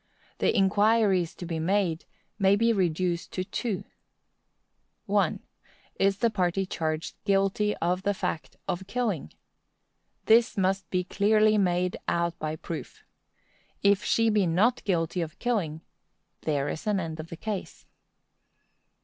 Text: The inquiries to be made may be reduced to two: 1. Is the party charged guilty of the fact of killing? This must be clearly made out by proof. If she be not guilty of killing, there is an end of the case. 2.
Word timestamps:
The 0.39 0.57
inquiries 0.57 1.35
to 1.35 1.45
be 1.45 1.59
made 1.59 2.05
may 2.39 2.55
be 2.55 2.73
reduced 2.73 3.31
to 3.33 3.43
two: 3.43 3.83
1. 5.05 5.41
Is 5.99 6.17
the 6.17 6.31
party 6.31 6.65
charged 6.65 7.23
guilty 7.23 7.77
of 7.77 8.01
the 8.01 8.15
fact 8.15 8.55
of 8.67 8.87
killing? 8.87 9.31
This 10.25 10.57
must 10.57 10.89
be 10.89 11.03
clearly 11.03 11.55
made 11.59 11.97
out 12.07 12.35
by 12.39 12.55
proof. 12.55 13.03
If 13.83 14.03
she 14.03 14.31
be 14.31 14.47
not 14.47 14.83
guilty 14.85 15.21
of 15.21 15.37
killing, 15.37 15.81
there 16.49 16.67
is 16.67 16.87
an 16.87 16.99
end 16.99 17.19
of 17.19 17.29
the 17.29 17.37
case. 17.37 17.81
2. 17.81 17.85